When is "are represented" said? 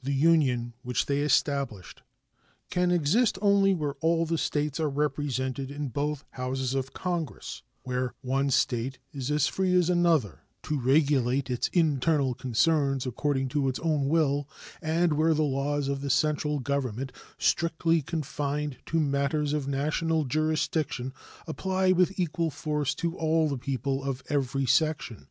4.78-5.72